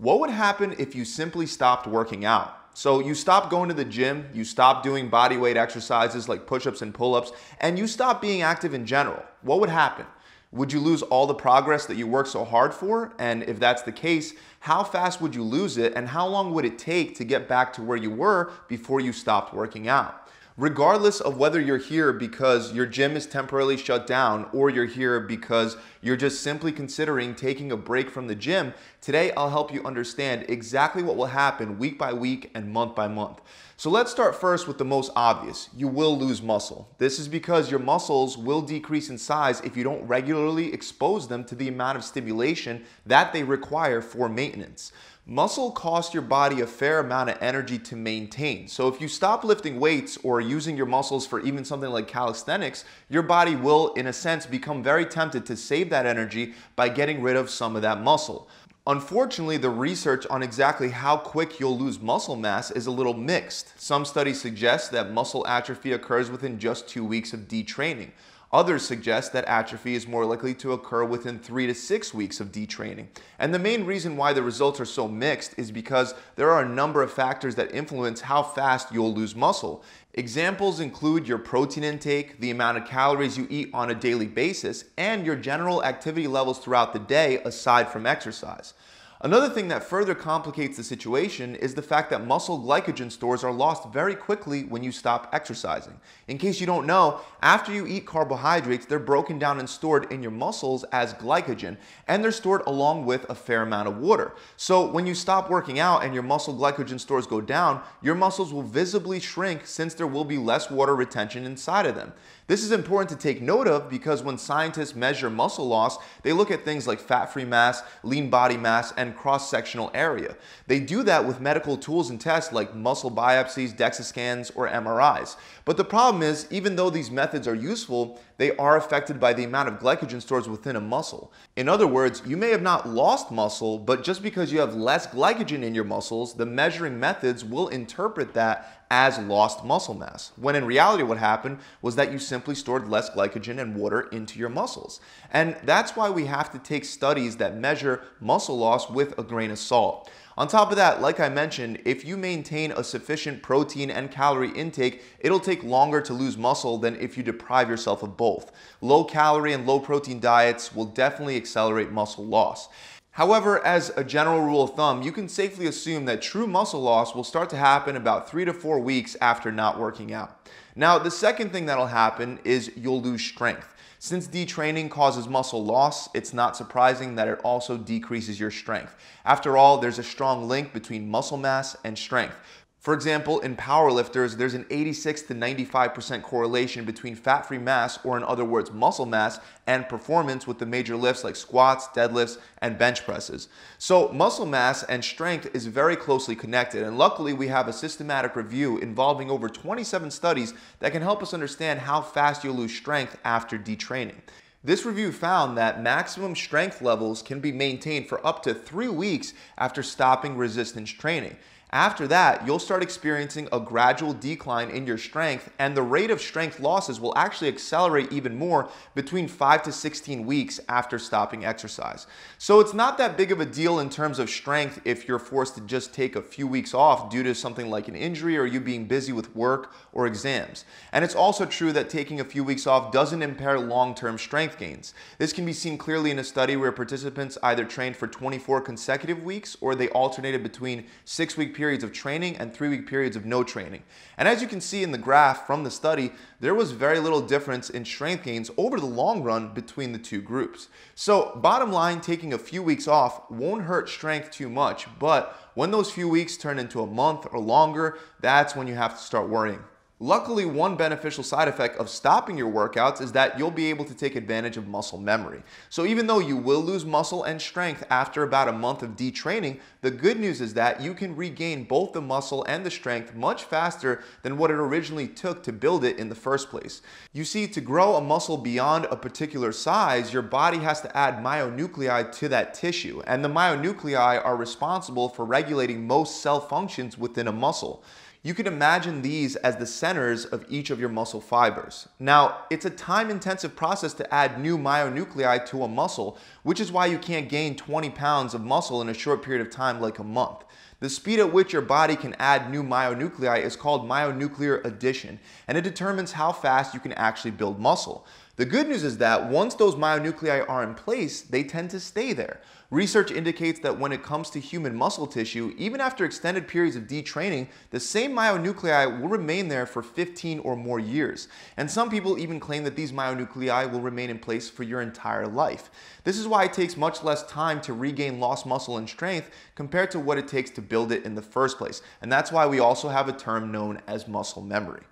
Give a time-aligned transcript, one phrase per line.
[0.00, 2.56] What would happen if you simply stopped working out?
[2.72, 6.80] So you stop going to the gym, you stop doing body weight exercises like push-ups
[6.80, 9.22] and pull-ups, and you stop being active in general.
[9.42, 10.06] What would happen?
[10.52, 13.12] Would you lose all the progress that you worked so hard for?
[13.18, 16.64] And if that's the case, how fast would you lose it and how long would
[16.64, 20.29] it take to get back to where you were before you stopped working out?
[20.60, 25.18] Regardless of whether you're here because your gym is temporarily shut down or you're here
[25.18, 29.82] because you're just simply considering taking a break from the gym, today I'll help you
[29.84, 33.40] understand exactly what will happen week by week and month by month.
[33.80, 35.70] So let's start first with the most obvious.
[35.74, 36.94] You will lose muscle.
[36.98, 41.44] This is because your muscles will decrease in size if you don't regularly expose them
[41.44, 44.92] to the amount of stimulation that they require for maintenance.
[45.24, 48.68] Muscle costs your body a fair amount of energy to maintain.
[48.68, 52.84] So if you stop lifting weights or using your muscles for even something like calisthenics,
[53.08, 57.22] your body will, in a sense, become very tempted to save that energy by getting
[57.22, 58.46] rid of some of that muscle.
[58.86, 63.78] Unfortunately, the research on exactly how quick you'll lose muscle mass is a little mixed.
[63.78, 68.10] Some studies suggest that muscle atrophy occurs within just two weeks of detraining.
[68.52, 72.50] Others suggest that atrophy is more likely to occur within three to six weeks of
[72.50, 73.06] detraining.
[73.38, 76.68] And the main reason why the results are so mixed is because there are a
[76.68, 79.84] number of factors that influence how fast you'll lose muscle.
[80.14, 84.84] Examples include your protein intake, the amount of calories you eat on a daily basis,
[84.98, 88.74] and your general activity levels throughout the day aside from exercise.
[89.22, 93.52] Another thing that further complicates the situation is the fact that muscle glycogen stores are
[93.52, 96.00] lost very quickly when you stop exercising.
[96.26, 100.22] In case you don't know, after you eat carbohydrates, they're broken down and stored in
[100.22, 101.76] your muscles as glycogen,
[102.08, 104.32] and they're stored along with a fair amount of water.
[104.56, 108.54] So when you stop working out and your muscle glycogen stores go down, your muscles
[108.54, 112.14] will visibly shrink since there will be less water retention inside of them.
[112.50, 116.50] This is important to take note of because when scientists measure muscle loss, they look
[116.50, 120.34] at things like fat-free mass, lean body mass, and cross-sectional area.
[120.66, 125.36] They do that with medical tools and tests like muscle biopsies, DEXA scans, or MRIs.
[125.70, 129.44] But the problem is, even though these methods are useful, they are affected by the
[129.44, 131.32] amount of glycogen stores within a muscle.
[131.54, 135.06] In other words, you may have not lost muscle, but just because you have less
[135.06, 140.56] glycogen in your muscles, the measuring methods will interpret that as lost muscle mass, when
[140.56, 144.48] in reality what happened was that you simply stored less glycogen and water into your
[144.48, 145.00] muscles.
[145.32, 149.52] And that's why we have to take studies that measure muscle loss with a grain
[149.52, 150.10] of salt.
[150.40, 154.52] On top of that, like I mentioned, if you maintain a sufficient protein and calorie
[154.52, 158.50] intake, it'll take longer to lose muscle than if you deprive yourself of both.
[158.80, 162.70] Low calorie and low protein diets will definitely accelerate muscle loss.
[163.10, 167.14] However, as a general rule of thumb, you can safely assume that true muscle loss
[167.14, 170.48] will start to happen about three to four weeks after not working out.
[170.74, 173.74] Now, the second thing that'll happen is you'll lose strength.
[174.02, 178.96] Since detraining causes muscle loss, it's not surprising that it also decreases your strength.
[179.26, 182.34] After all, there's a strong link between muscle mass and strength.
[182.80, 188.24] For example, in powerlifters, there's an 86 to 95% correlation between fat-free mass, or in
[188.24, 193.04] other words, muscle mass, and performance with the major lifts like squats, deadlifts, and bench
[193.04, 193.48] presses.
[193.76, 198.34] So muscle mass and strength is very closely connected, and luckily we have a systematic
[198.34, 203.18] review involving over 27 studies that can help us understand how fast you'll lose strength
[203.24, 204.22] after detraining.
[204.64, 209.34] This review found that maximum strength levels can be maintained for up to three weeks
[209.58, 211.36] after stopping resistance training.
[211.72, 216.20] After that, you'll start experiencing a gradual decline in your strength, and the rate of
[216.20, 222.08] strength losses will actually accelerate even more between 5 to 16 weeks after stopping exercise.
[222.38, 225.54] So it's not that big of a deal in terms of strength if you're forced
[225.54, 228.58] to just take a few weeks off due to something like an injury or you
[228.58, 230.64] being busy with work or exams.
[230.90, 234.92] And it's also true that taking a few weeks off doesn't impair long-term strength gains.
[235.18, 239.22] This can be seen clearly in a study where participants either trained for 24 consecutive
[239.22, 243.44] weeks or they alternated between 6-week periods of training and three week periods of no
[243.44, 243.82] training.
[244.16, 246.10] And as you can see in the graph from the study,
[246.40, 250.22] there was very little difference in strength gains over the long run between the two
[250.22, 250.68] groups.
[250.94, 255.70] So bottom line, taking a few weeks off won't hurt strength too much, but when
[255.70, 259.28] those few weeks turn into a month or longer, that's when you have to start
[259.28, 259.62] worrying.
[260.02, 263.92] Luckily, one beneficial side effect of stopping your workouts is that you'll be able to
[263.92, 265.42] take advantage of muscle memory.
[265.68, 269.60] So even though you will lose muscle and strength after about a month of detraining,
[269.82, 273.44] the good news is that you can regain both the muscle and the strength much
[273.44, 276.80] faster than what it originally took to build it in the first place.
[277.12, 281.22] You see, to grow a muscle beyond a particular size, your body has to add
[281.22, 287.28] myonuclei to that tissue, and the myonuclei are responsible for regulating most cell functions within
[287.28, 287.84] a muscle.
[288.22, 291.88] You can imagine these as the centers of each of your muscle fibers.
[291.98, 296.70] Now, it's a time intensive process to add new myonuclei to a muscle, which is
[296.70, 299.98] why you can't gain 20 pounds of muscle in a short period of time like
[299.98, 300.44] a month.
[300.80, 305.18] The speed at which your body can add new myonuclei is called myonuclear addition,
[305.48, 308.06] and it determines how fast you can actually build muscle.
[308.36, 312.12] The good news is that once those myonuclei are in place, they tend to stay
[312.12, 312.40] there.
[312.70, 316.86] Research indicates that when it comes to human muscle tissue, even after extended periods of
[316.86, 321.26] detraining, the same myonuclei will remain there for 15 or more years.
[321.56, 325.26] And some people even claim that these myonuclei will remain in place for your entire
[325.26, 325.68] life.
[326.04, 329.90] This is why it takes much less time to regain lost muscle and strength compared
[329.90, 331.82] to what it takes to build it in the first place.
[332.02, 334.82] And that's why we also have a term known as muscle memory.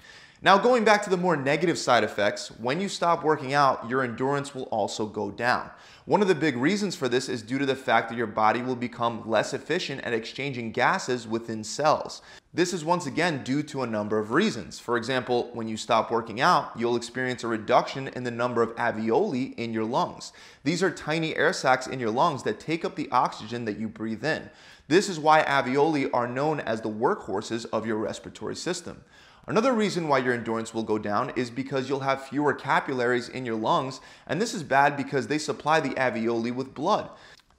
[0.41, 4.05] Now, going back to the more negative side effects, when you stop working out, your
[4.05, 5.69] endurance will also go down.
[6.05, 8.63] One of the big reasons for this is due to the fact that your body
[8.63, 12.23] will become less efficient at exchanging gases within cells.
[12.55, 14.79] This is once again due to a number of reasons.
[14.79, 18.77] For example, when you stop working out, you'll experience a reduction in the number of
[18.77, 20.33] alveoli in your lungs.
[20.63, 23.89] These are tiny air sacs in your lungs that take up the oxygen that you
[23.89, 24.51] breathe in.
[24.87, 29.03] This is why alveoli are known as the workhorses of your respiratory system.
[29.49, 33.47] Another reason why your endurance will go down is because you'll have fewer capillaries in
[33.47, 37.09] your lungs, and this is bad because they supply the alveoli with blood.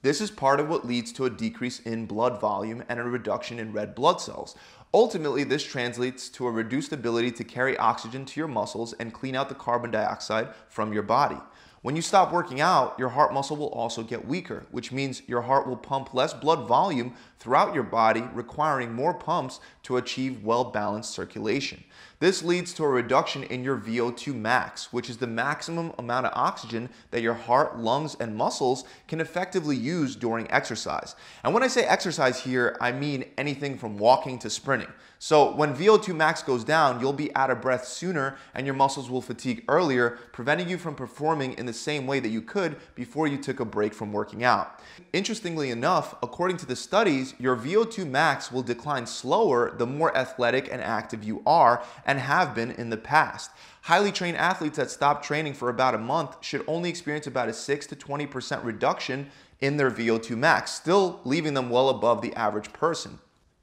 [0.02, 3.58] This is part of what leads to a decrease in blood volume and a reduction
[3.58, 4.54] in red blood cells.
[4.94, 9.34] Ultimately, this translates to a reduced ability to carry oxygen to your muscles and clean
[9.34, 11.38] out the carbon dioxide from your body.
[11.82, 15.40] When you stop working out, your heart muscle will also get weaker, which means your
[15.40, 20.64] heart will pump less blood volume throughout your body, requiring more pumps to achieve well
[20.64, 21.82] balanced circulation.
[22.18, 26.32] This leads to a reduction in your VO2 max, which is the maximum amount of
[26.36, 31.16] oxygen that your heart, lungs, and muscles can effectively use during exercise.
[31.42, 34.92] And when I say exercise here, I mean anything from walking to sprinting.
[35.22, 39.10] So when VO2 max goes down, you'll be out of breath sooner and your muscles
[39.10, 43.26] will fatigue earlier, preventing you from performing in the same way that you could before
[43.26, 44.80] you took a break from working out.
[45.12, 50.72] Interestingly enough, according to the studies, your VO2 max will decline slower the more athletic
[50.72, 53.50] and active you are and have been in the past.
[53.82, 57.52] Highly trained athletes that stop training for about a month should only experience about a
[57.52, 59.30] 6 to 20% reduction
[59.60, 63.18] in their VO2 max, still leaving them well above the average person.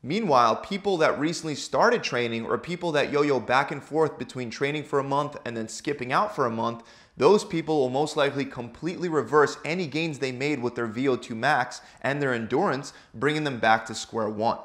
[0.07, 4.49] Meanwhile, people that recently started training or people that yo yo back and forth between
[4.49, 6.83] training for a month and then skipping out for a month,
[7.17, 11.81] those people will most likely completely reverse any gains they made with their VO2 max
[12.01, 14.59] and their endurance, bringing them back to square one.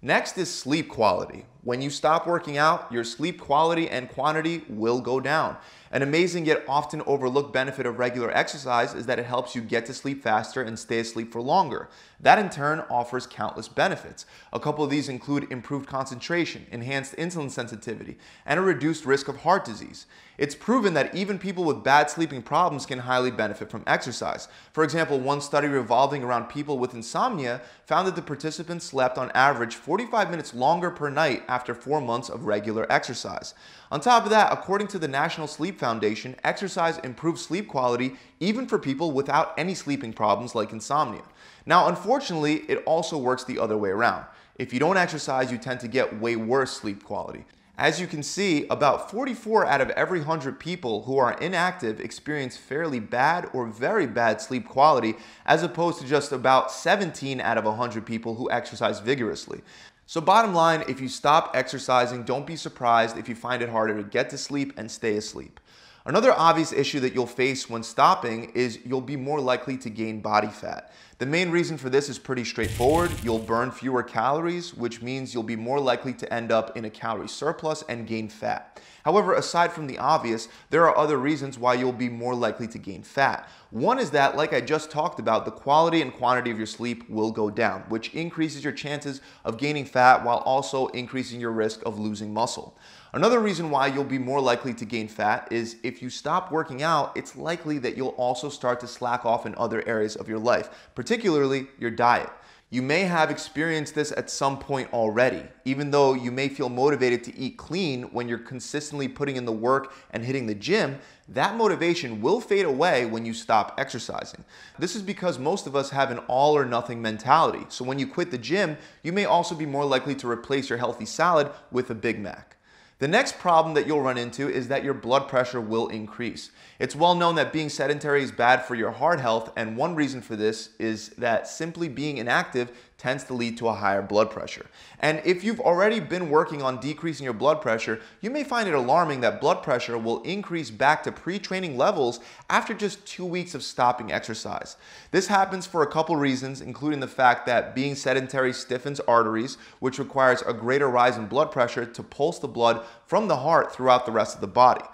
[0.00, 1.44] Next is sleep quality.
[1.68, 5.58] When you stop working out, your sleep quality and quantity will go down.
[5.90, 9.84] An amazing yet often overlooked benefit of regular exercise is that it helps you get
[9.86, 11.90] to sleep faster and stay asleep for longer.
[12.20, 14.24] That in turn offers countless benefits.
[14.52, 18.16] A couple of these include improved concentration, enhanced insulin sensitivity,
[18.46, 20.06] and a reduced risk of heart disease.
[20.36, 24.48] It's proven that even people with bad sleeping problems can highly benefit from exercise.
[24.72, 29.32] For example, one study revolving around people with insomnia found that the participants slept on
[29.32, 33.54] average 45 minutes longer per night after four months of regular exercise.
[33.90, 38.66] On top of that, according to the National Sleep Foundation, exercise improves sleep quality even
[38.66, 41.22] for people without any sleeping problems like insomnia.
[41.66, 44.24] Now, unfortunately, it also works the other way around.
[44.56, 47.44] If you don't exercise, you tend to get way worse sleep quality.
[47.78, 52.56] As you can see, about 44 out of every 100 people who are inactive experience
[52.56, 55.14] fairly bad or very bad sleep quality,
[55.46, 59.60] as opposed to just about 17 out of 100 people who exercise vigorously.
[60.08, 63.94] So bottom line, if you stop exercising, don't be surprised if you find it harder
[63.94, 65.60] to get to sleep and stay asleep.
[66.06, 70.22] Another obvious issue that you'll face when stopping is you'll be more likely to gain
[70.22, 70.94] body fat.
[71.18, 73.10] The main reason for this is pretty straightforward.
[73.22, 76.90] You'll burn fewer calories, which means you'll be more likely to end up in a
[76.90, 78.80] calorie surplus and gain fat.
[79.04, 82.78] However, aside from the obvious, there are other reasons why you'll be more likely to
[82.78, 83.46] gain fat.
[83.70, 87.08] One is that, like I just talked about, the quality and quantity of your sleep
[87.10, 91.82] will go down, which increases your chances of gaining fat while also increasing your risk
[91.84, 92.78] of losing muscle.
[93.12, 96.82] Another reason why you'll be more likely to gain fat is if you stop working
[96.82, 100.38] out, it's likely that you'll also start to slack off in other areas of your
[100.38, 102.30] life, particularly your diet.
[102.70, 105.42] You may have experienced this at some point already.
[105.64, 109.52] Even though you may feel motivated to eat clean when you're consistently putting in the
[109.52, 110.98] work and hitting the gym,
[111.28, 114.44] that motivation will fade away when you stop exercising.
[114.78, 117.64] This is because most of us have an all or nothing mentality.
[117.70, 120.78] So when you quit the gym, you may also be more likely to replace your
[120.78, 122.57] healthy salad with a Big Mac.
[123.00, 126.50] The next problem that you'll run into is that your blood pressure will increase.
[126.80, 130.20] It's well known that being sedentary is bad for your heart health, and one reason
[130.20, 134.66] for this is that simply being inactive tends to lead to a higher blood pressure.
[134.98, 138.74] And if you've already been working on decreasing your blood pressure, you may find it
[138.74, 142.18] alarming that blood pressure will increase back to pre-training levels
[142.50, 144.76] after just two weeks of stopping exercise.
[145.12, 150.00] This happens for a couple reasons, including the fact that being sedentary stiffens arteries, which
[150.00, 154.06] requires a greater rise in blood pressure to pulse the blood from the heart throughout
[154.06, 154.84] the rest of the body.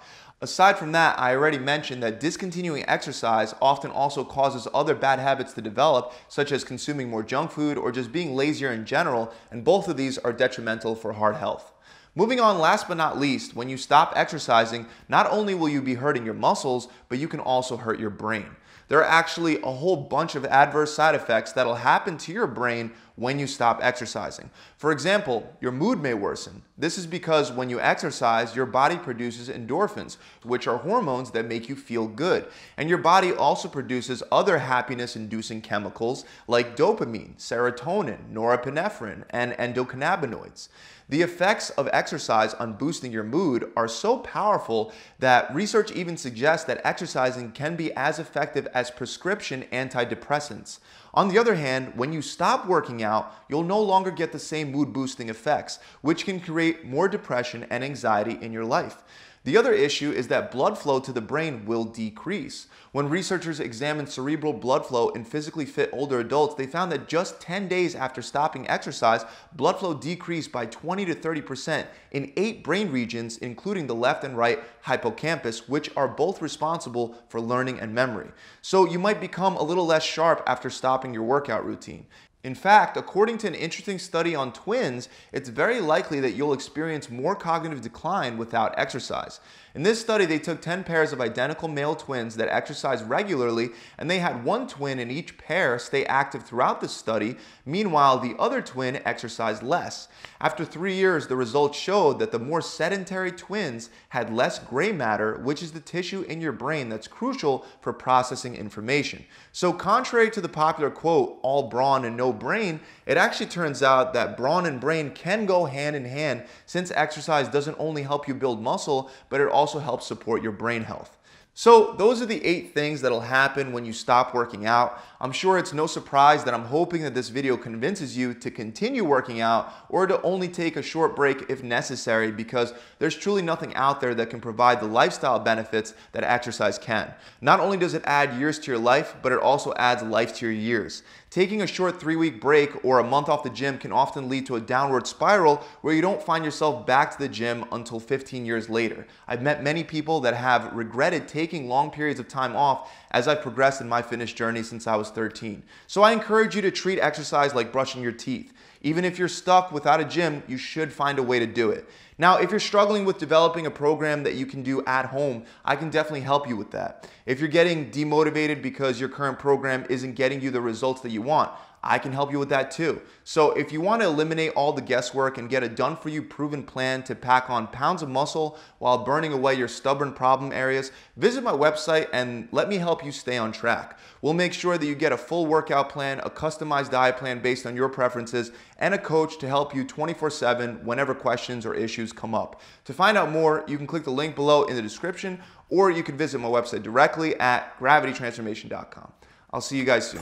[0.45, 5.53] Aside from that, I already mentioned that discontinuing exercise often also causes other bad habits
[5.53, 9.63] to develop, such as consuming more junk food or just being lazier in general, and
[9.63, 11.73] both of these are detrimental for heart health.
[12.13, 15.95] Moving on, last but not least, when you stop exercising, not only will you be
[15.95, 18.55] hurting your muscles, but you can also hurt your brain
[18.87, 22.91] there are actually a whole bunch of adverse side effects that'll happen to your brain
[23.15, 24.49] when you stop exercising.
[24.77, 26.63] For example, your mood may worsen.
[26.77, 31.69] This is because when you exercise, your body produces endorphins, which are hormones that make
[31.69, 32.45] you feel good.
[32.77, 40.67] And your body also produces other happiness inducing chemicals like dopamine, serotonin, norepinephrine, and endocannabinoids.
[41.07, 46.65] The effects of exercise on boosting your mood are so powerful that research even suggests
[46.65, 50.79] that exercising can be as effective as prescription antidepressants.
[51.15, 54.71] On the other hand, when you stop working out, you'll no longer get the same
[54.71, 59.01] mood boosting effects, which can create more depression and anxiety in your life.
[59.45, 62.65] The other issue is that blood flow to the brain will decrease.
[62.93, 67.39] When researchers examined cerebral blood flow in physically fit older adults, they found that just
[67.41, 69.23] 10 days after stopping exercise,
[69.53, 74.35] blood flow decreased by 20 to 30% in eight brain regions, including the left and
[74.35, 78.31] right hippocampus, which are both responsible for learning and memory.
[78.63, 82.07] So you might become a little less sharp after stopping your workout routine.
[82.45, 87.09] In fact, according to an interesting study on twins, it's very likely that you'll experience
[87.09, 89.39] more cognitive decline without exercise.
[89.73, 94.09] In this study, they took 10 pairs of identical male twins that exercised regularly, and
[94.09, 97.35] they had one twin in each pair stay active throughout the study.
[97.65, 100.07] Meanwhile, the other twin exercised less.
[100.39, 105.39] After three years, the results showed that the more sedentary twins had less gray matter,
[105.39, 109.25] which is the tissue in your brain that's crucial for processing information.
[109.51, 114.13] So contrary to the popular quote, all brawn and no brain, it actually turns out
[114.13, 118.33] that brawn and brain can go hand in hand since exercise doesn't only help you
[118.33, 121.17] build muscle, but it also helps support your brain health.
[121.57, 125.01] So those are the eight things that'll happen when you stop working out.
[125.21, 129.05] I'm sure it's no surprise that I'm hoping that this video convinces you to continue
[129.05, 133.73] working out or to only take a short break if necessary because there's truly nothing
[133.75, 137.13] out there that can provide the lifestyle benefits that exercise can.
[137.39, 140.45] Not only does it add years to your life, but it also adds life to
[140.47, 141.03] your years.
[141.29, 144.45] Taking a short three week break or a month off the gym can often lead
[144.45, 148.45] to a downward spiral where you don't find yourself back to the gym until 15
[148.45, 149.05] years later.
[149.27, 153.41] I've met many people that have regretted taking long periods of time off as I've
[153.41, 155.63] progressed in my fitness journey since I was 13.
[155.87, 158.53] So I encourage you to treat exercise like brushing your teeth.
[158.85, 161.89] Even if you're stuck without a gym, you should find a way to do it.
[162.19, 165.75] Now, if you're struggling with developing a program that you can do at home, I
[165.75, 167.09] can definitely help you with that.
[167.25, 171.23] If you're getting demotivated because your current program isn't getting you the results that you
[171.23, 171.51] want,
[171.87, 172.99] I can help you with that too.
[173.23, 176.23] So if you want to eliminate all the guesswork and get a done for you
[176.23, 180.91] proven plan to pack on pounds of muscle while burning away your stubborn problem areas,
[181.15, 183.99] visit my website and let me help you stay on track.
[184.23, 187.67] We'll make sure that you get a full workout plan, a customized diet plan based
[187.67, 192.11] on your preferences, and a coach to help you 24 7 whenever questions or issues
[192.11, 192.61] come up.
[192.85, 195.39] To find out more, you can click the link below in the description
[195.69, 199.11] or you can visit my website directly at gravitytransformation.com.
[199.53, 200.21] I'll see you guys soon.